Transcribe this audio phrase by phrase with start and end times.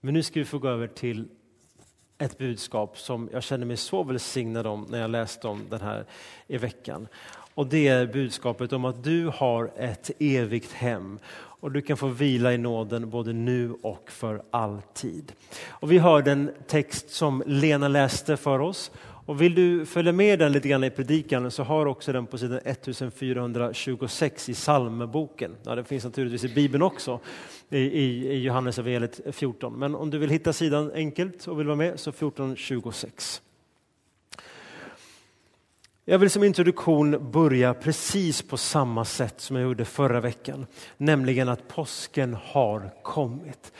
[0.00, 1.28] Men nu ska vi få gå över till
[2.18, 6.04] ett budskap som jag känner mig så välsignad om när jag läste om den här
[6.46, 7.08] i veckan.
[7.54, 12.06] Och det är budskapet om att du har ett evigt hem och du kan få
[12.06, 15.32] vila i nåden både nu och för alltid.
[15.68, 18.90] Och vi hörde en text som Lena läste för oss
[19.28, 22.38] och vill du följa med den lite grann i predikan så har också den på
[22.38, 25.56] sidan 1426 i psalmboken.
[25.62, 27.20] Ja, den finns naturligtvis i Bibeln också
[27.68, 29.78] i, i, i Johannes evangeliet 14.
[29.78, 33.42] Men om du vill hitta sidan enkelt och vill vara med så 1426.
[36.04, 41.48] Jag vill som introduktion börja precis på samma sätt som jag gjorde förra veckan, nämligen
[41.48, 43.72] att påsken har kommit.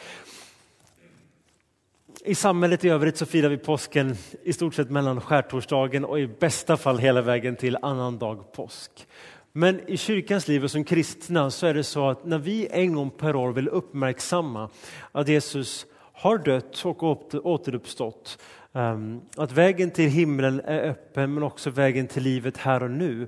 [2.24, 6.26] I samhället i övrigt så firar vi påsken i stort sett mellan skärtorsdagen och i
[6.26, 9.06] bästa fall hela vägen till annandag påsk.
[9.52, 12.94] Men i kyrkans liv och som kristna så är det så att när vi en
[12.94, 14.70] gång per år vill uppmärksamma
[15.12, 17.02] att Jesus har dött och
[17.46, 18.38] återuppstått,
[18.72, 23.22] ehm, att vägen till himlen är öppen men också vägen till livet här och nu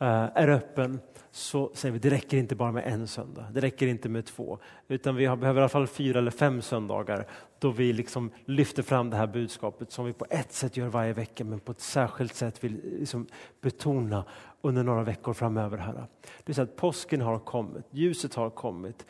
[0.00, 1.00] eh, är öppen,
[1.36, 4.58] så säger vi det räcker inte bara med en söndag, det räcker inte med två,
[4.88, 7.26] utan vi behöver i alla fall fyra eller fem söndagar
[7.58, 11.12] då vi liksom lyfter fram det här budskapet som vi på ett sätt gör varje
[11.12, 13.26] vecka men på ett särskilt sätt vill liksom
[13.60, 14.24] betona
[14.60, 15.78] under några veckor framöver.
[15.78, 15.92] Här.
[15.92, 16.08] Det
[16.44, 19.06] vill säga att påsken har kommit, ljuset har kommit.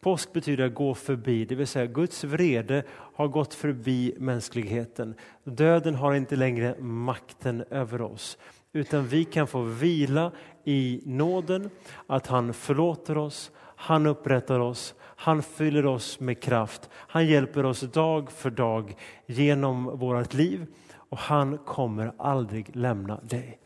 [0.00, 5.14] Påsk betyder att gå förbi, det vill säga Guds vrede har gått förbi mänskligheten.
[5.44, 8.38] Döden har inte längre makten över oss
[8.72, 10.32] utan vi kan få vila
[10.64, 11.70] i nåden,
[12.06, 16.90] att han förlåter oss, han upprättar oss, han fyller oss med kraft.
[16.92, 23.58] Han hjälper oss dag för dag genom vårt liv och han kommer aldrig lämna dig.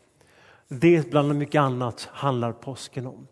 [0.67, 3.27] Det bland mycket annat handlar påsken om.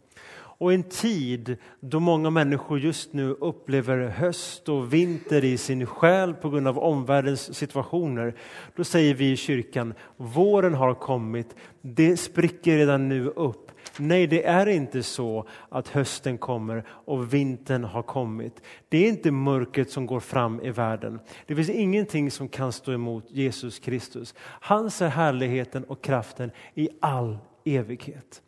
[0.64, 5.86] Och i en tid då många människor just nu upplever höst och vinter i sin
[5.86, 8.36] själ på grund av omvärldens situationer,
[8.76, 13.72] då säger vi i kyrkan, våren har kommit, det spricker redan nu upp.
[13.98, 18.62] Nej, det är inte så att hösten kommer och vintern har kommit.
[18.90, 21.20] Det är inte mörkret som går fram i världen.
[21.46, 24.36] Det finns ingenting som kan stå emot Jesus Kristus.
[24.40, 28.42] Hans är härligheten och kraften i all evighet.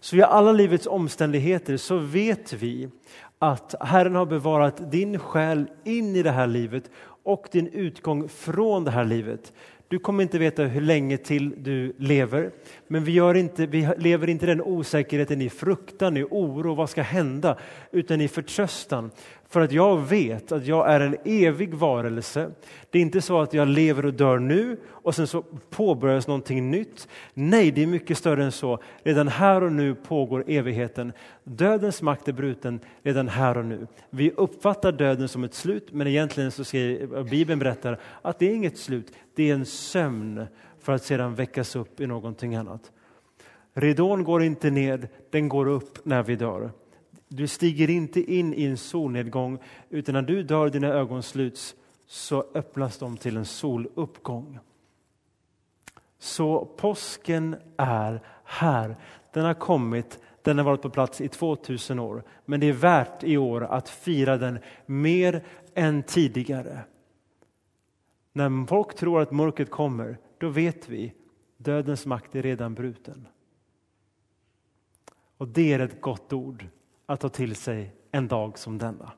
[0.00, 2.88] Så i alla livets omständigheter så vet vi
[3.38, 6.90] att Herren har bevarat din själ in i det här livet
[7.24, 9.52] och din utgång från det här livet.
[9.88, 12.50] Du kommer inte veta hur länge till du lever,
[12.86, 17.02] men vi, gör inte, vi lever inte den osäkerheten i fruktan, i oro, vad ska
[17.02, 17.58] hända,
[17.90, 19.10] utan i förtröstan.
[19.52, 22.50] För att jag vet att jag är en evig varelse.
[22.90, 26.70] Det är inte så att jag lever och dör nu och sen så påbörjas någonting
[26.70, 27.08] nytt.
[27.34, 28.78] Nej, det är mycket större än så.
[29.02, 31.12] Redan här och nu pågår evigheten.
[31.44, 33.86] Dödens makt är bruten redan här och nu.
[34.10, 38.50] Vi uppfattar döden som ett slut, men egentligen så ska eh, Bibeln berättar att det
[38.50, 39.12] är inget slut.
[39.34, 40.46] Det är en sömn
[40.80, 42.92] för att sedan väckas upp i någonting annat.
[43.74, 46.70] Ridån går inte ned, den går upp när vi dör.
[47.34, 49.58] Du stiger inte in i en solnedgång,
[49.90, 51.74] utan när du dör, dina ögon sluts,
[52.06, 54.58] så öppnas de till en soluppgång.
[56.18, 58.96] Så påsken är här.
[59.32, 62.22] Den har kommit, den har varit på plats i 2000 år.
[62.44, 65.44] Men det är värt i år att fira den mer
[65.74, 66.84] än tidigare.
[68.32, 71.12] När folk tror att mörkret kommer, då vet vi
[71.56, 73.26] dödens makt är redan bruten.
[75.36, 76.66] Och det är ett gott ord
[77.06, 79.12] att ta till sig en dag som denna.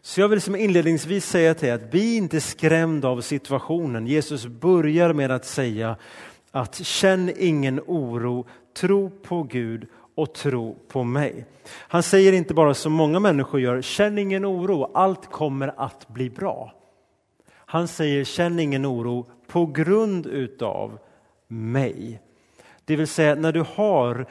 [0.00, 4.06] Så jag vill som inledningsvis säga till er att bli inte skrämd av situationen.
[4.06, 5.96] Jesus börjar med att säga
[6.50, 11.44] att känn ingen oro, tro på Gud och tro på mig.
[11.70, 16.30] Han säger inte bara som många människor gör, känn ingen oro, allt kommer att bli
[16.30, 16.72] bra.
[17.50, 20.98] Han säger känn ingen oro på grund utav
[21.48, 22.20] mig.
[22.84, 24.26] Det vill säga när du har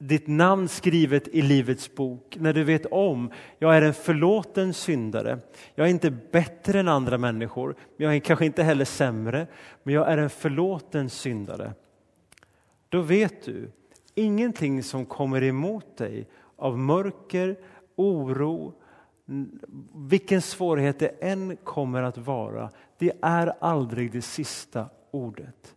[0.00, 5.38] ditt namn skrivet i Livets bok, när du vet om, jag är en förlåten syndare.
[5.74, 9.46] Jag är inte bättre än andra människor, men jag är kanske inte heller sämre,
[9.82, 11.72] men jag är en förlåten syndare.
[12.88, 13.70] Då vet du,
[14.14, 17.56] ingenting som kommer emot dig av mörker,
[17.96, 18.74] oro,
[19.94, 25.74] vilken svårighet det än kommer att vara, det är aldrig det sista ordet.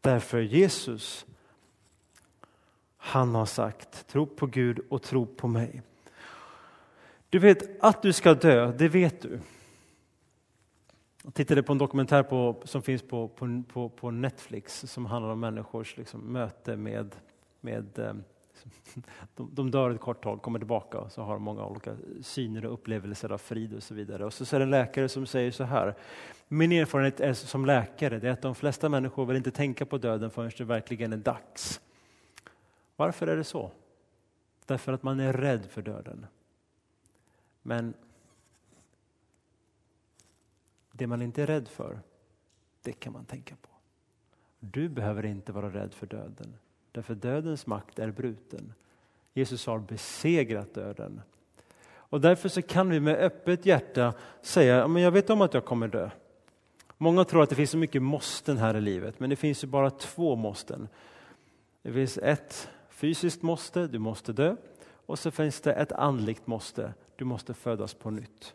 [0.00, 1.26] Därför Jesus
[3.10, 4.06] han har sagt.
[4.06, 5.82] Tro på Gud och tro på mig.
[7.30, 9.40] Du vet att du ska dö, det vet du.
[11.24, 15.32] Jag tittade på en dokumentär på, som finns på, på, på, på Netflix som handlar
[15.32, 17.16] om människors liksom, möte med,
[17.60, 17.98] med.
[17.98, 18.12] Eh,
[19.34, 22.66] de, de dör ett kort tag, kommer tillbaka och så har de många olika syner
[22.66, 24.24] och upplevelser av frid och så vidare.
[24.24, 25.94] Och så, är det en läkare som säger så här.
[26.48, 30.30] Min erfarenhet är som läkare är att de flesta människor vill inte tänka på döden
[30.30, 31.80] förrän det verkligen är dags.
[33.00, 33.70] Varför är det så?
[34.66, 36.26] Därför att man är rädd för döden.
[37.62, 37.94] Men
[40.92, 42.00] det man inte är rädd för,
[42.82, 43.68] det kan man tänka på.
[44.58, 46.54] Du behöver inte vara rädd för döden,
[46.92, 48.72] därför dödens makt är bruten.
[49.32, 51.20] Jesus har besegrat döden.
[51.92, 55.64] Och därför så kan vi med öppet hjärta säga, men jag vet om att jag
[55.64, 56.10] kommer dö.
[56.98, 59.68] Många tror att det finns så mycket måsten här i livet, men det finns ju
[59.68, 60.88] bara två måsten.
[61.82, 62.68] Det finns ett
[63.00, 64.56] fysiskt måste, du måste dö.
[65.06, 68.54] Och så finns det ett andligt måste, du måste födas på nytt.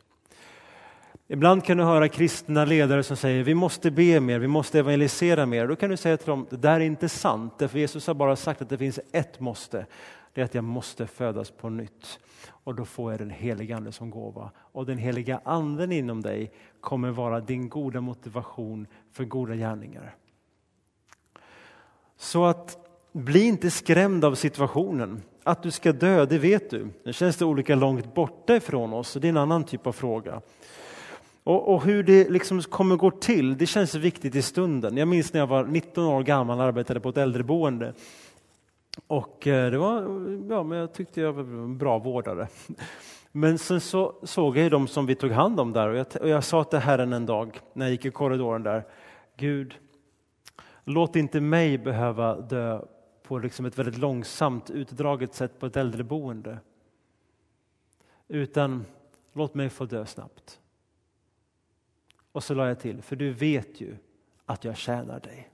[1.27, 5.45] Ibland kan du höra kristna ledare som säger vi måste be mer, vi måste evangelisera
[5.45, 5.67] mer.
[5.67, 8.35] Då kan du säga till dem, det där är inte sant, därför Jesus har bara
[8.35, 9.85] sagt att det finns ett måste.
[10.33, 12.19] Det är att jag måste födas på nytt.
[12.47, 14.51] Och då får jag den heliga Ande som gåva.
[14.57, 16.51] Och den heliga Anden inom dig
[16.81, 20.15] kommer vara din goda motivation för goda gärningar.
[22.17, 22.84] Så att
[23.15, 25.21] bli inte skrämd av situationen.
[25.43, 26.87] Att du ska dö, det vet du.
[27.03, 30.41] Nu känns det olika långt borta ifrån oss, det är en annan typ av fråga.
[31.43, 34.97] Och, och, hur det liksom kommer gå till, det känns viktigt i stunden.
[34.97, 37.93] Jag minns när jag var 19 år gammal och arbetade på ett äldreboende.
[39.07, 40.01] Och eh, det var,
[40.49, 42.47] ja, men jag tyckte jag var en bra vårdare.
[43.31, 46.29] Men sen så såg jag de som vi tog hand om där och jag, och
[46.29, 48.83] jag sa till Herren en dag när jag gick i korridoren där,
[49.37, 49.75] Gud,
[50.83, 52.81] låt inte mig behöva dö
[53.27, 56.59] på liksom ett väldigt långsamt utdraget sätt på ett äldreboende.
[58.27, 58.85] Utan
[59.33, 60.59] låt mig få dö snabbt.
[62.31, 63.95] Och så la jag till, för du vet ju
[64.45, 65.49] att jag tjänar dig.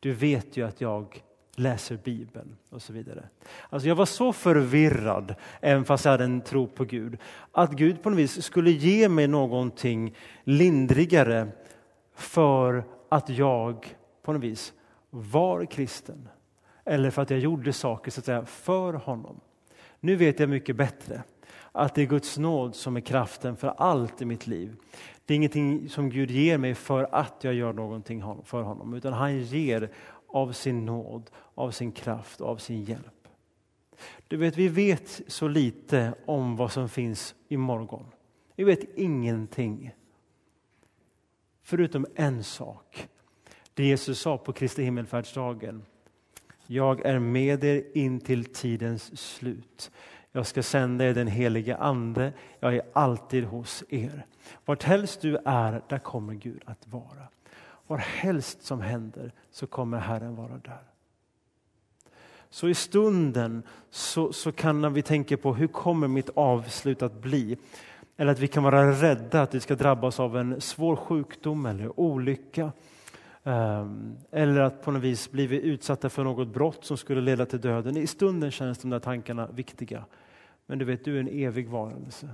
[0.00, 1.22] Du vet ju att jag
[1.54, 3.28] läser Bibeln och så vidare.
[3.68, 7.18] Alltså jag var så förvirrad, även fast jag hade en tro på Gud,
[7.52, 11.48] att Gud på något vis skulle ge mig någonting lindrigare
[12.14, 14.72] för att jag på något vis
[15.10, 16.28] var kristen.
[16.84, 19.40] Eller för att jag gjorde saker så att säga, för honom.
[20.00, 21.22] Nu vet jag mycket bättre
[21.72, 24.76] att det är Guds nåd som är kraften för allt i mitt liv.
[25.24, 29.12] Det är ingenting som Gud ger mig för att jag gör någonting för honom, utan
[29.12, 29.90] han ger
[30.26, 33.28] av sin nåd, av sin kraft och av sin hjälp.
[34.28, 38.06] Du vet, vi vet så lite om vad som finns imorgon.
[38.56, 39.94] Vi vet ingenting.
[41.62, 43.08] Förutom en sak.
[43.74, 45.82] Det Jesus sa på Kristi himmelfärdsdagen.
[46.72, 49.90] Jag är med er in till tidens slut.
[50.32, 52.32] Jag ska sända er den helige Ande.
[52.60, 54.26] Jag är alltid hos er.
[54.64, 57.28] Vart helst du är, där kommer Gud att vara.
[57.86, 60.82] Var helst som händer så kommer Herren vara där.
[62.50, 67.22] Så i stunden så, så kan när vi tänker på hur kommer mitt avslut att
[67.22, 67.56] bli?
[68.16, 72.00] Eller att vi kan vara rädda att vi ska drabbas av en svår sjukdom eller
[72.00, 72.72] olycka.
[73.44, 77.60] Ehm, eller att på något vis blivit utsatta för något brott som skulle leda till
[77.60, 77.96] döden.
[77.96, 80.04] I stunden känns de där tankarna viktiga.
[80.66, 82.30] Men du vet, du är en evig varelse.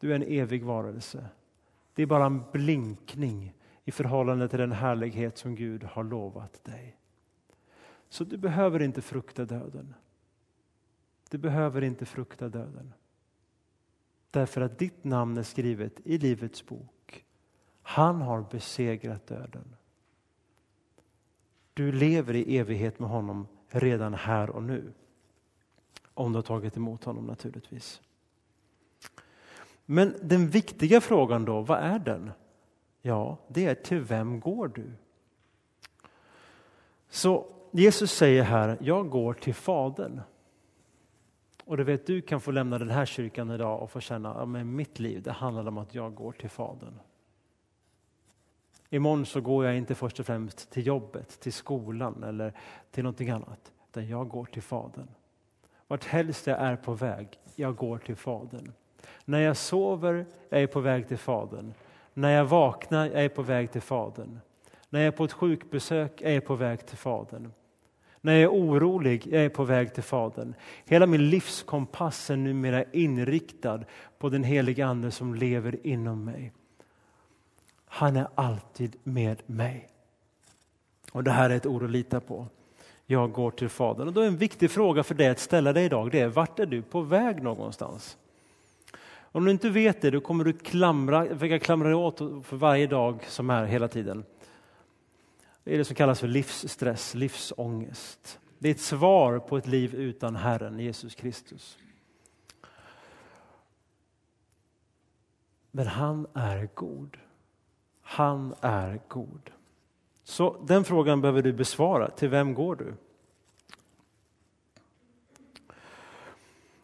[0.00, 1.26] Du är en evig varelse.
[1.94, 3.54] Det är bara en blinkning
[3.84, 6.96] i förhållande till den härlighet som Gud har lovat dig.
[8.08, 9.94] Så du behöver inte frukta döden.
[11.30, 12.92] Du behöver inte frukta döden.
[14.30, 17.01] Därför att ditt namn är skrivet i Livets bok.
[17.82, 19.76] Han har besegrat döden.
[21.74, 24.92] Du lever i evighet med honom redan här och nu.
[26.14, 28.00] Om du har tagit emot honom naturligtvis.
[29.86, 32.30] Men den viktiga frågan då, vad är den?
[33.02, 34.92] Ja, det är till vem går du?
[37.08, 40.20] Så Jesus säger här, jag går till Fadern.
[41.64, 44.48] Och du vet, du kan få lämna den här kyrkan idag och få känna att
[44.48, 46.98] men mitt liv det handlar om att jag går till Fadern.
[48.94, 52.52] Imorgon så går jag inte först och främst till jobbet, till skolan eller
[52.90, 53.72] till någonting annat.
[53.90, 55.08] Utan jag går till Fadern.
[55.86, 58.72] Vart helst jag är på väg, jag går till Fadern.
[59.24, 61.74] När jag sover, jag är på väg till Fadern.
[62.14, 64.40] När jag vaknar, jag är på väg till Fadern.
[64.90, 67.52] När jag är på ett sjukbesök, jag är på väg till Fadern.
[68.20, 70.54] När jag är orolig, jag är på väg till Fadern.
[70.84, 73.84] Hela min livskompass är numera inriktad
[74.18, 76.52] på den heliga Ande som lever inom mig.
[77.94, 79.88] Han är alltid med mig.
[81.12, 82.46] Och Det här är ett ord att lita på.
[83.06, 84.08] Jag går till Fadern.
[84.08, 86.58] Och då är en viktig fråga för dig att ställa dig idag, det är vart
[86.58, 88.16] är du på väg någonstans?
[89.20, 92.86] Om du inte vet det, då kommer du klamra, försöka klamra dig åt för varje
[92.86, 94.24] dag som är hela tiden.
[95.64, 98.38] Det är det som kallas för livsstress, livsångest.
[98.58, 101.78] Det är ett svar på ett liv utan Herren Jesus Kristus.
[105.70, 107.16] Men han är god.
[108.02, 109.50] Han är god.
[110.24, 112.10] Så den frågan behöver du besvara.
[112.10, 112.94] Till vem går du?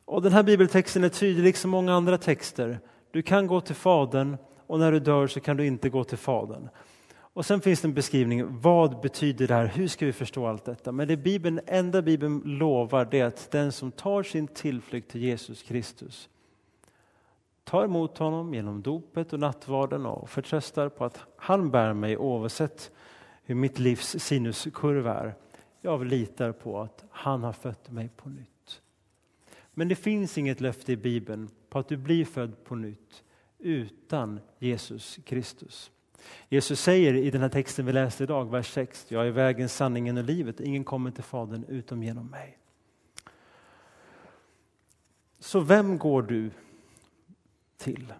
[0.04, 2.80] Och Den här bibeltexten är tydlig som många andra texter.
[3.10, 6.18] Du kan gå till Fadern och när du dör så kan du inte gå till
[6.18, 6.68] Fadern.
[7.38, 9.66] Och sen finns det en beskrivning, vad betyder det här?
[9.66, 10.92] Hur ska vi förstå allt detta?
[10.92, 15.22] Men det Bibeln, enda Bibeln lovar det är att den som tar sin tillflykt till
[15.22, 16.28] Jesus Kristus
[17.68, 22.90] tar emot honom genom dopet och nattvarden och förtröstar på att han bär mig oavsett
[23.42, 25.34] hur mitt livs sinuskurva är.
[25.80, 28.82] Jag litar på att han har fött mig på nytt.
[29.75, 33.25] Men det finns inget löfte i Bibeln på att du blir född på nytt
[33.58, 35.90] utan Jesus Kristus.
[36.48, 40.18] Jesus säger i den här texten vi läste idag, vers 6, jag är vägen, sanningen
[40.18, 40.60] och livet.
[40.60, 42.58] Ingen kommer till Fadern utom genom mig.
[45.38, 46.50] Så vem går du
[47.78, 48.12] till?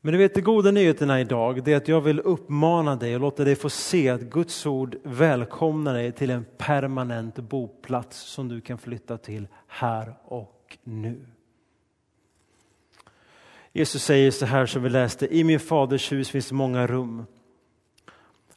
[0.00, 3.20] Men du vet, de goda nyheterna idag det är att jag vill uppmana dig och
[3.20, 8.60] låta dig få se att Guds ord välkomnar dig till en permanent boplats som du
[8.60, 11.26] kan flytta till här och nu.
[13.72, 17.24] Jesus säger så här som vi läste, i min faders hus finns många rum.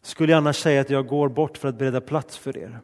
[0.01, 2.79] Skulle jag annars säga att jag går bort för att bereda plats för er?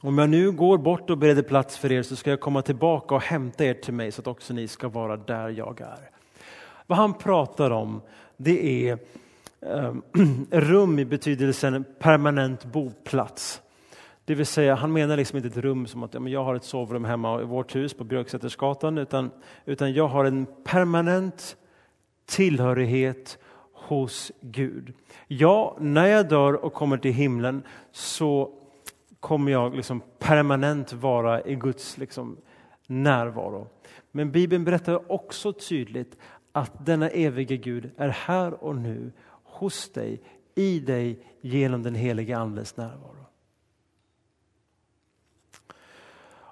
[0.00, 3.14] Om jag nu går bort och bereder plats för er så ska jag komma tillbaka
[3.14, 6.10] och hämta er till mig så att också ni ska vara där jag är.
[6.86, 8.00] Vad han pratar om
[8.36, 8.98] det är
[9.60, 10.02] ehm,
[10.50, 13.62] rum i betydelsen permanent boplats.
[14.24, 16.64] Det vill säga, han menar liksom inte ett rum som att ja, jag har ett
[16.64, 19.30] sovrum hemma i vårt hus på Björksätersgatan utan,
[19.64, 21.56] utan jag har en permanent
[22.26, 23.38] tillhörighet
[23.72, 24.92] hos Gud.
[25.28, 28.61] Ja, när jag dör och kommer till himlen så
[29.22, 32.36] kommer jag liksom permanent vara i Guds liksom
[32.86, 33.68] närvaro.
[34.10, 36.16] Men Bibeln berättar också tydligt
[36.52, 39.12] att denna evige Gud är här och nu
[39.44, 40.22] hos dig,
[40.54, 43.26] i dig genom den helige Andes närvaro.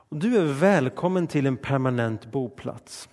[0.09, 3.09] Du är välkommen till en permanent boplats.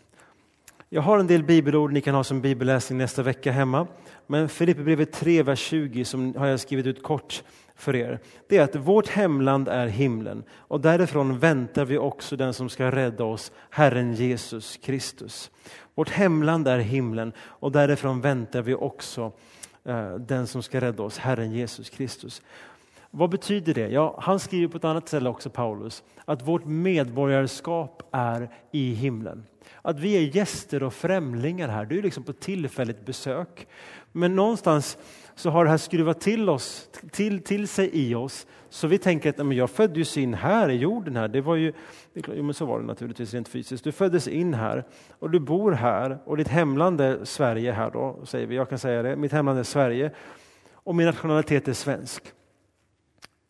[0.89, 3.87] Jag har en del bibelord ni kan ha som bibelläsning nästa vecka hemma.
[4.27, 7.43] Men Filipperbrevet 3, vers 20 som har jag skrivit ut kort
[7.77, 8.19] för er.
[8.47, 12.91] Det är att vårt hemland är himlen och därifrån väntar vi också den som ska
[12.91, 15.51] rädda oss, Herren Jesus Kristus.
[15.95, 19.31] Vårt hemland är himlen och därifrån väntar vi också
[19.83, 22.41] eh, den som ska rädda oss, Herren Jesus Kristus.
[23.11, 23.87] Vad betyder det?
[23.87, 29.45] Ja, han skriver på ett annat ställe också, Paulus, att vårt medborgarskap är i himlen.
[29.81, 33.67] Att vi är gäster och främlingar här, du är liksom på tillfälligt besök.
[34.11, 34.97] Men någonstans
[35.35, 39.29] så har det här skruvat till, oss, till, till sig i oss så vi tänker
[39.29, 41.15] att men jag föddes in här i jorden.
[41.15, 41.27] här.
[41.27, 41.73] Det var ju,
[42.13, 43.83] jo, men så var det naturligtvis rent fysiskt.
[43.83, 44.83] Du föddes in här
[45.19, 48.55] och du bor här och ditt hemland är Sverige här då, säger vi.
[48.55, 49.15] Jag kan säga det.
[49.15, 50.11] Mitt hemland är Sverige
[50.73, 52.23] och min nationalitet är svensk.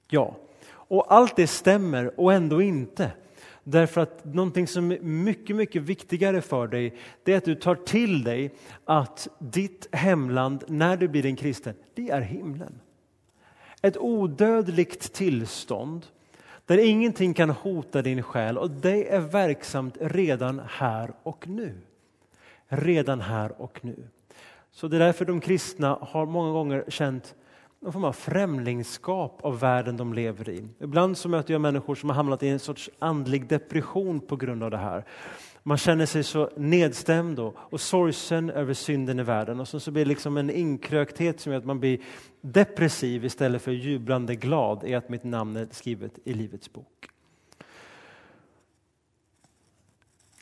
[0.09, 0.35] Ja,
[0.69, 3.11] och allt det stämmer och ändå inte.
[3.69, 7.75] Därför att någonting som är mycket, mycket viktigare för dig, det är att du tar
[7.75, 8.53] till dig
[8.85, 12.79] att ditt hemland, när du blir en kristen, det är himlen.
[13.81, 16.05] Ett odödligt tillstånd
[16.65, 21.73] där ingenting kan hota din själ och det är verksamt redan här och nu.
[22.67, 24.07] Redan här och nu.
[24.71, 27.35] Så det är därför de kristna har många gånger känt
[27.87, 30.67] någon form av främlingskap av världen de lever i.
[30.79, 34.63] Ibland så möter jag människor som har hamnat i en sorts andlig depression på grund
[34.63, 35.05] av det här.
[35.63, 39.91] Man känner sig så nedstämd och, och sorgsen över synden i världen och så, så
[39.91, 41.99] blir det liksom en inkrökthet som gör att man blir
[42.41, 47.07] depressiv istället för jublande glad i att mitt namn är skrivet i Livets bok.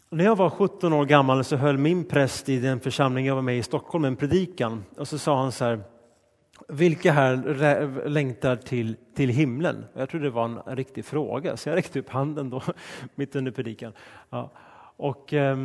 [0.10, 3.42] När jag var 17 år gammal så höll min präst i den församling jag var
[3.42, 5.84] med i Stockholm en predikan och så sa han så här
[6.68, 9.86] vilka här längtar till, till himlen?
[9.94, 12.62] Jag tror det var en riktig fråga, så jag räckte upp handen då,
[13.16, 13.94] mitt under predikan.
[14.30, 14.52] Ja.
[14.98, 15.58] Och, eh,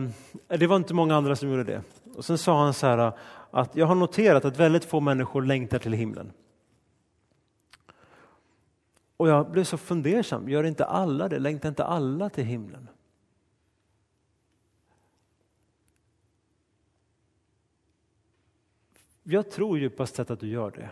[0.48, 1.82] det var inte många andra som gjorde det.
[2.16, 3.12] Och Sen sa han så här
[3.50, 6.32] att jag har noterat att väldigt få människor längtar till himlen.
[9.16, 11.38] Och jag blev så fundersam, gör inte alla det?
[11.38, 12.88] Längtar inte alla till himlen?
[19.30, 20.88] Jag tror djupast sett att du gör det.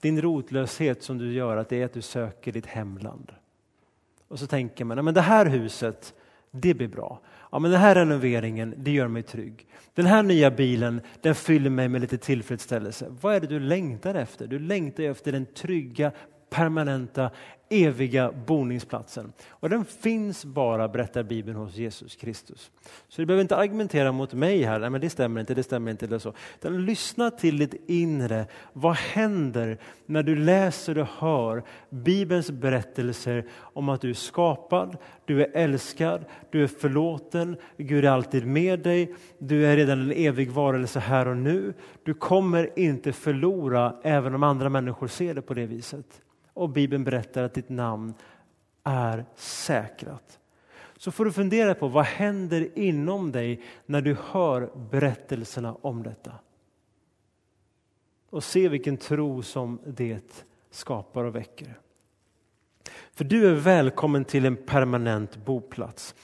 [0.00, 3.32] Din rotlöshet som du gör, att det är att du söker ditt hemland.
[4.28, 6.14] Och så tänker man, men det här huset,
[6.50, 7.20] det blir bra.
[7.52, 9.66] Ja, men den här renoveringen, det gör mig trygg.
[9.94, 13.06] Den här nya bilen, den fyller mig med lite tillfredsställelse.
[13.20, 14.46] Vad är det du längtar efter?
[14.46, 16.12] Du längtar efter den trygga,
[16.54, 17.30] permanenta,
[17.68, 19.32] eviga boningsplatsen.
[19.48, 22.70] Och den finns bara, berättar Bibeln, hos Jesus Kristus.
[23.08, 25.90] Så du behöver inte argumentera mot mig här, nej men det stämmer inte, det stämmer
[25.90, 26.32] inte eller så.
[26.60, 28.46] Utan lyssna till ditt inre.
[28.72, 35.42] Vad händer när du läser och hör Bibelns berättelser om att du är skapad, du
[35.42, 40.50] är älskad, du är förlåten, Gud är alltid med dig, du är redan en evig
[40.50, 41.74] varelse här och nu.
[42.04, 46.20] Du kommer inte förlora även om andra människor ser det på det viset.
[46.54, 48.14] Och Bibeln berättar att ditt namn
[48.84, 50.38] är säkrat.
[50.96, 56.32] Så får du fundera på vad händer inom dig när du hör berättelserna om detta.
[58.30, 61.78] Och se vilken tro som det skapar och väcker.
[63.12, 66.14] För du är välkommen till en permanent boplats.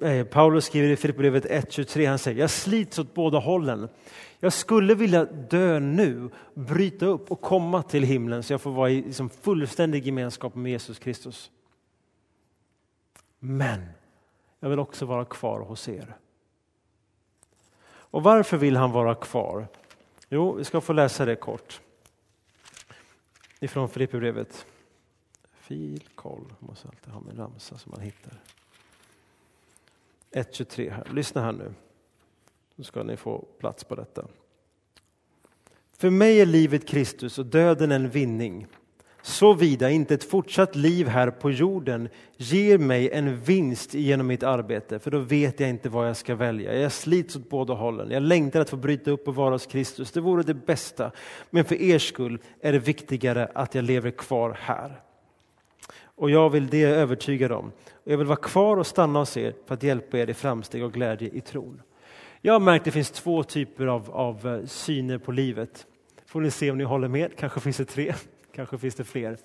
[0.00, 3.88] Eh, Paulus skriver i Filipperbrevet 1.23, han säger jag slits åt båda hållen.
[4.40, 8.90] Jag skulle vilja dö nu, bryta upp och komma till himlen så jag får vara
[8.90, 11.50] i liksom fullständig gemenskap med Jesus Kristus.
[13.38, 13.86] Men
[14.60, 16.16] jag vill också vara kvar hos er.
[17.86, 19.68] Och varför vill han vara kvar?
[20.28, 21.80] Jo, vi ska få läsa det kort.
[23.60, 24.66] Ifrån Filipperbrevet.
[25.52, 28.40] Fil, koll, måste alltid ha med ramsa som man hittar.
[30.34, 31.08] 1.23 här.
[31.12, 31.74] Lyssna här nu.
[32.76, 34.24] Så ska ni få plats på detta.
[35.98, 38.66] För mig är livet Kristus och döden en vinning.
[39.22, 44.98] Såvida inte ett fortsatt liv här på jorden ger mig en vinst genom mitt arbete,
[44.98, 46.78] för då vet jag inte vad jag ska välja.
[46.78, 48.10] Jag slits åt båda hållen.
[48.10, 50.12] Jag längtar att få bryta upp och vara hos Kristus.
[50.12, 51.10] Det vore det bästa.
[51.50, 55.00] Men för er skull är det viktigare att jag lever kvar här.
[56.16, 57.72] Och jag vill det är jag övertygad om.
[58.04, 60.92] Jag vill vara kvar och stanna hos er för att hjälpa er i framsteg och
[60.92, 61.82] glädje i tron.
[62.40, 65.86] Jag har märkt att det finns två typer av, av eh, syner på livet.
[66.26, 67.36] Får ni se om ni håller med.
[67.36, 68.14] Kanske finns det tre,
[68.54, 69.36] kanske finns det fler.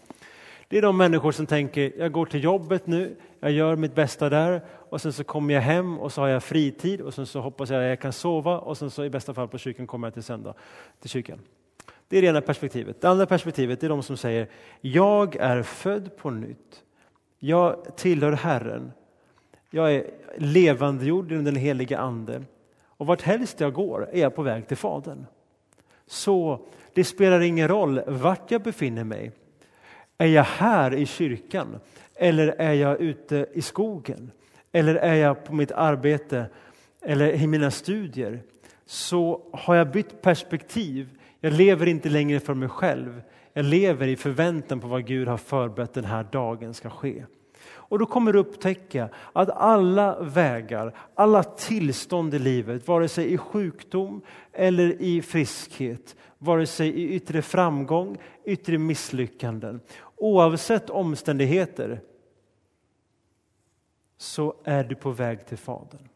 [0.67, 4.29] Det är de människor som tänker, jag går till jobbet nu, jag gör mitt bästa
[4.29, 7.41] där och sen så kommer jag hem och så har jag fritid och sen så
[7.41, 10.07] hoppas jag att jag kan sova och sen så i bästa fall på kyrkan kommer
[10.07, 10.53] jag till söndag
[10.99, 11.39] till kyrkan.
[12.09, 13.01] Det är det ena perspektivet.
[13.01, 14.47] Det andra perspektivet är de som säger,
[14.81, 16.83] jag är född på nytt.
[17.39, 18.91] Jag tillhör Herren.
[19.69, 20.05] Jag är
[20.37, 22.43] levandegjord genom den helige Ande.
[22.85, 25.25] Och vart helst jag går är jag på väg till Fadern.
[26.07, 29.31] Så det spelar ingen roll vart jag befinner mig.
[30.17, 31.79] Är jag här i kyrkan?
[32.15, 34.31] Eller är jag ute i skogen?
[34.71, 36.45] Eller är jag på mitt arbete
[37.01, 38.39] eller i mina studier?
[38.85, 41.18] Så har jag bytt perspektiv.
[41.39, 43.21] Jag lever inte längre för mig själv.
[43.53, 47.25] Jag lever i förväntan på vad Gud har förberett den här dagen ska ske.
[47.89, 53.37] Och då kommer du upptäcka att alla vägar, alla tillstånd i livet, vare sig i
[53.37, 54.21] sjukdom
[54.53, 59.81] eller i friskhet, vare sig i yttre framgång, yttre misslyckanden,
[60.15, 62.01] oavsett omständigheter,
[64.17, 66.09] så är du på väg till Fadern.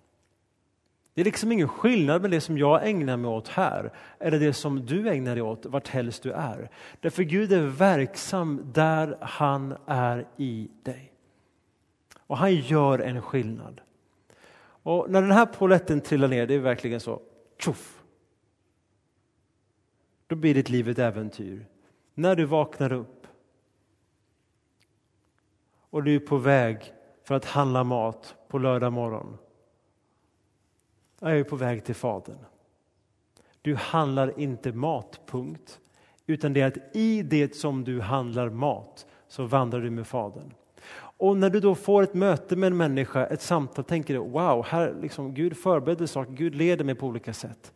[1.14, 4.54] Det är liksom ingen skillnad med det som jag ägnar mig åt här eller det
[4.54, 6.70] som du ägnar dig åt vart helst du är.
[7.00, 11.14] Därför Gud är verksam där han är i dig.
[12.18, 13.82] Och han gör en skillnad.
[14.84, 17.22] Och när den här poletten trillar ner, det är verkligen så,
[17.60, 18.04] tjoff!
[20.28, 21.66] Då blir ditt liv ett äventyr.
[22.14, 23.28] När du vaknar upp
[25.90, 29.38] och du är på väg för att handla mat på lördag morgon.
[31.24, 32.38] Jag är på väg till Fadern.
[33.62, 35.80] Du handlar inte mat, punkt.
[36.26, 40.54] Utan det är att i det som du handlar mat så vandrar du med Fadern.
[40.96, 44.66] Och när du då får ett möte med en människa, ett samtal, tänker du wow,
[44.66, 47.74] här liksom, Gud förbereder saker, Gud leder mig på olika sätt.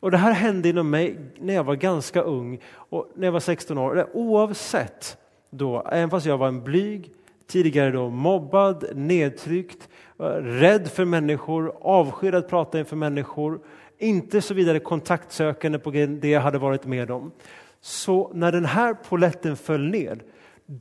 [0.00, 3.40] Och det här hände inom mig när jag var ganska ung, och när jag var
[3.40, 4.10] 16 år.
[4.12, 5.18] Oavsett
[5.50, 7.12] då, även fast jag var en blyg,
[7.48, 9.88] tidigare då mobbad, nedtryckt,
[10.40, 13.60] rädd för människor, avskydd att prata inför människor,
[13.98, 17.32] inte så vidare kontaktsökande på det jag hade varit med om.
[17.80, 20.22] Så när den här poletten föll ner,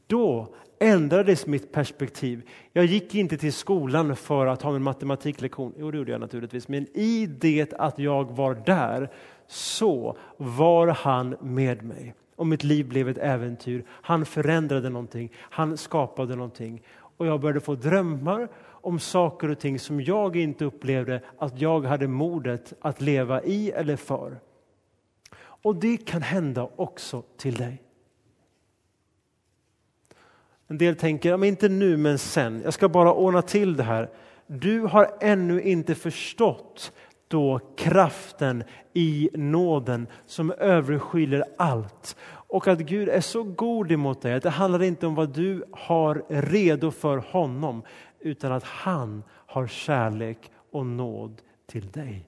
[0.08, 2.50] då ändrades mitt perspektiv.
[2.74, 5.74] Jag gick inte till skolan för att ha min matematiklektion.
[5.78, 6.68] Jo, det gjorde jag naturligtvis.
[6.68, 9.10] Men i det att jag var där
[9.48, 12.14] så var han med mig.
[12.38, 13.86] Och mitt liv blev ett äventyr.
[13.90, 15.32] Han förändrade någonting.
[15.38, 16.82] Han skapade någonting.
[17.18, 21.86] Och jag började få drömmar om saker och ting som jag inte upplevde att jag
[21.86, 24.40] hade modet att leva i eller för.
[25.40, 27.84] Och det kan hända också till dig.
[30.68, 34.10] En del tänker, men inte nu men sen, jag ska bara ordna till det här.
[34.48, 36.92] Du har ännu inte förstått
[37.28, 38.64] då kraften
[38.94, 42.16] i nåden som överskyller allt.
[42.30, 45.64] Och att Gud är så god emot dig att det handlar inte om vad du
[45.72, 47.84] har redo för honom
[48.20, 52.27] utan att han har kärlek och nåd till dig.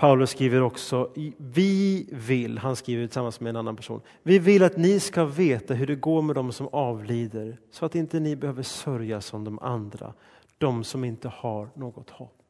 [0.00, 4.76] Paulus skriver också, vi vill, han skriver tillsammans med en annan person, vi vill att
[4.76, 8.62] ni ska veta hur det går med dem som avlider så att inte ni behöver
[8.62, 10.14] sörja som de andra,
[10.58, 12.42] de som inte har något hopp.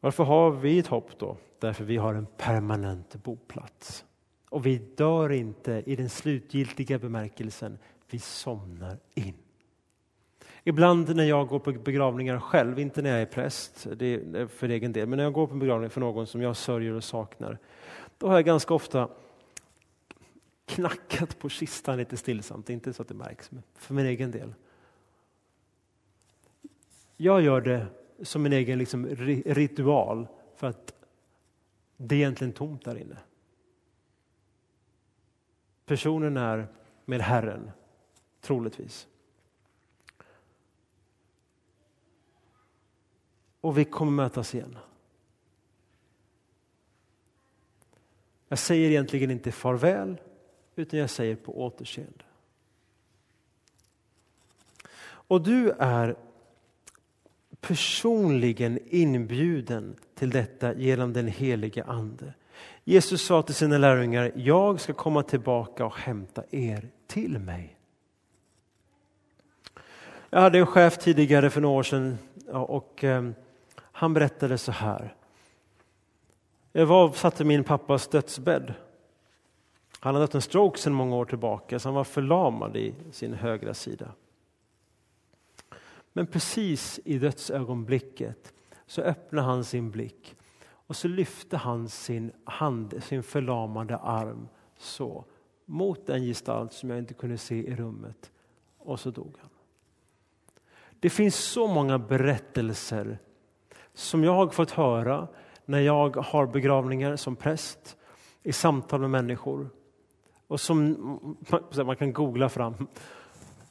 [0.00, 1.36] Varför har vi ett hopp då?
[1.58, 4.04] Därför vi har en permanent boplats.
[4.48, 7.78] Och vi dör inte i den slutgiltiga bemärkelsen,
[8.10, 9.41] vi somnar in.
[10.64, 14.48] Ibland när jag går på begravningar själv, inte när jag är präst det är eh,
[14.48, 17.04] för egen del, men när jag går på begravning för någon som jag sörjer och
[17.04, 17.58] saknar,
[18.18, 19.08] då har jag ganska ofta
[20.66, 24.54] knackat på kistan lite stillsamt, inte så att det märks, men för min egen del.
[27.16, 27.86] Jag gör det
[28.22, 29.06] som en egen liksom,
[29.46, 30.94] ritual för att
[31.96, 33.16] det är egentligen tomt där inne.
[35.86, 36.68] Personen är
[37.04, 37.70] med Herren,
[38.40, 39.08] troligtvis.
[43.62, 44.78] Och vi kommer mötas igen.
[48.48, 50.20] Jag säger egentligen inte farväl,
[50.76, 52.24] utan jag säger på återseende.
[55.04, 56.16] Och du är
[57.60, 62.34] personligen inbjuden till detta genom den helige Ande.
[62.84, 67.76] Jesus sa till sina lärjungar, jag ska komma tillbaka och hämta er till mig.
[70.30, 73.34] Jag hade en chef tidigare för några år sedan och ehm,
[74.02, 75.14] han berättade så här.
[76.72, 78.74] Jag var satt i min pappas dödsbädd.
[80.00, 83.34] Han hade haft en stroke sedan många år tillbaka så han var förlamad i sin
[83.34, 84.12] högra sida.
[86.12, 88.52] Men precis i dödsögonblicket
[88.86, 95.24] så öppnade han sin blick och så lyfte han sin hand, sin förlamade arm så
[95.64, 98.30] mot en gestalt som jag inte kunde se i rummet
[98.78, 99.50] och så dog han.
[101.00, 103.18] Det finns så många berättelser
[103.94, 105.28] som jag har fått höra
[105.64, 107.96] när jag har begravningar som präst
[108.42, 109.70] i samtal med människor
[110.46, 110.96] och som
[111.84, 112.86] man kan googla fram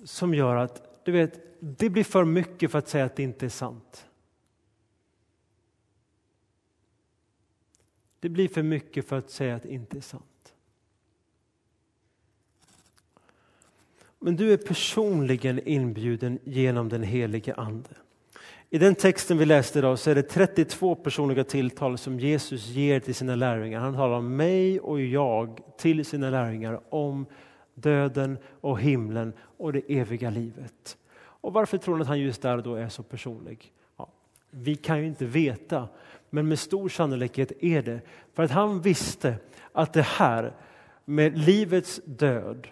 [0.04, 3.46] som gör att du vet, det blir för mycket för att säga att det inte
[3.46, 4.08] är sant.
[8.20, 10.54] Det blir för mycket för att säga att det inte är sant.
[14.20, 17.90] Men du är personligen inbjuden genom den helige Ande.
[18.74, 23.00] I den texten vi läste idag så är det 32 personliga tilltal som Jesus ger
[23.00, 23.80] till sina lärjungar.
[23.80, 27.26] Han talar om mig och jag till sina lärjungar om
[27.74, 30.98] döden och himlen och det eviga livet.
[31.14, 33.74] Och varför tror ni att han just där då är så personlig?
[33.98, 34.10] Ja,
[34.50, 35.88] vi kan ju inte veta,
[36.30, 38.02] men med stor sannolikhet är det
[38.34, 39.36] för att han visste
[39.72, 40.54] att det här
[41.06, 42.68] med livets död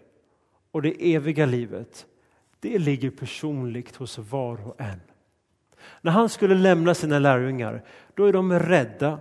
[0.72, 2.06] och det eviga livet,
[2.60, 5.00] det ligger personligt hos var och en.
[6.02, 9.20] När han skulle lämna sina lärjungar, då är de rädda,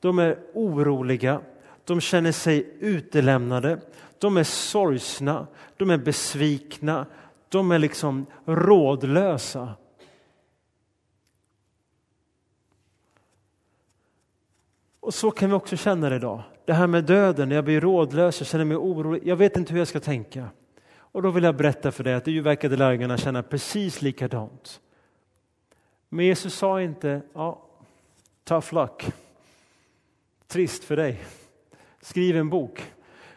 [0.00, 1.40] de är oroliga,
[1.84, 3.80] de känner sig utelämnade,
[4.18, 7.06] de är sorgsna, de är besvikna,
[7.48, 9.74] de är liksom rådlösa.
[15.00, 16.42] Och så kan vi också känna det idag.
[16.64, 19.78] Det här med döden, jag blir rådlös, jag känner mig orolig, jag vet inte hur
[19.78, 20.48] jag ska tänka.
[20.96, 24.80] Och då vill jag berätta för dig att det verkade lärjungarna känna precis likadant.
[26.14, 27.62] Men Jesus sa inte, ja,
[28.44, 29.12] tough luck,
[30.46, 31.24] trist för dig,
[32.00, 32.92] skriv en bok.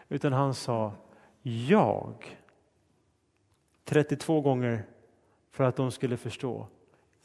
[0.09, 0.93] Utan han sa,
[1.41, 2.37] jag
[3.83, 4.85] 32 gånger
[5.51, 6.67] för att de skulle förstå.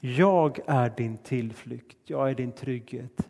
[0.01, 3.29] Jag är din tillflykt, jag är din trygghet.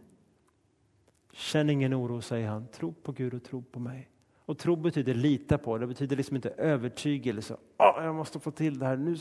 [1.33, 2.67] Känn ingen oro, säger han.
[2.67, 4.09] Tro på Gud och tro på mig.
[4.39, 7.57] Och tro betyder lita på, det betyder liksom inte övertygelse.
[7.79, 9.17] Oh, jag måste få till det här, nu,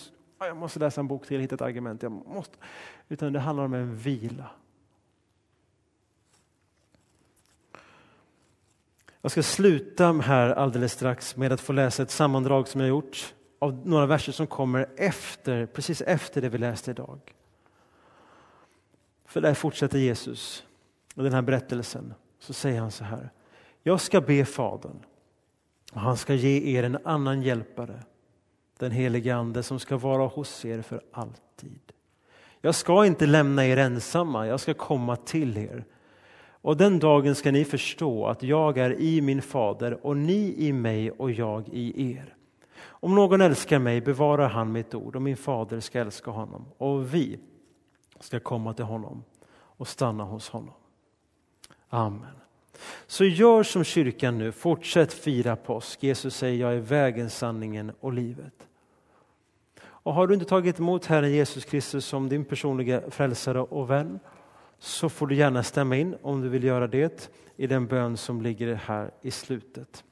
[0.48, 2.04] jag måste läsa en bok till, hitta ett argument.
[2.04, 2.58] Jag måste.
[3.10, 4.50] Utan det handlar om en vila.
[9.22, 13.34] Jag ska sluta här alldeles strax med att få läsa ett sammandrag som jag gjort
[13.60, 17.20] av några verser som kommer efter, precis efter det vi läste idag.
[19.26, 20.64] För där fortsätter Jesus
[21.16, 22.14] och den här berättelsen.
[22.40, 23.30] Så säger han så här.
[23.84, 25.00] Jag ska be Fadern
[25.94, 28.04] och han ska ge er en annan hjälpare,
[28.82, 31.80] den helige Ande som ska vara hos er för alltid.
[32.62, 35.86] Jag ska inte lämna er ensamma, jag ska komma till er.
[36.62, 40.74] Och den dagen ska ni förstå att jag är i min fader och ni i
[40.74, 42.36] mig och jag i er.
[42.84, 47.14] Om någon älskar mig bevarar han mitt ord och min fader ska älska honom och
[47.14, 47.40] vi
[48.20, 50.74] ska komma till honom och stanna hos honom.
[51.90, 52.36] Amen.
[53.08, 56.04] Så gör som kyrkan nu, fortsätt fira påsk.
[56.04, 58.68] Jesus säger jag är vägen, sanningen och livet.
[60.04, 64.20] Och har du inte tagit emot Herren Jesus Kristus som din personliga frälsare och vän
[64.80, 68.42] så får du gärna stämma in om du vill göra det i den bön som
[68.42, 70.04] ligger här i slutet.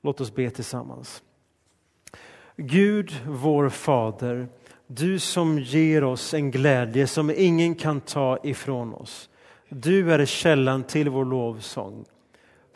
[0.00, 1.22] Låt oss be tillsammans.
[2.56, 4.48] Gud, vår Fader,
[4.86, 9.30] du som ger oss en glädje som ingen kan ta ifrån oss.
[9.68, 12.04] Du är källan till vår lovsång.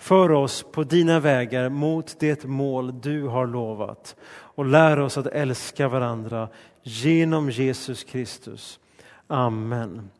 [0.00, 5.26] För oss på dina vägar mot det mål du har lovat och lär oss att
[5.26, 6.48] älska varandra
[6.82, 8.80] genom Jesus Kristus.
[9.26, 10.10] Amen.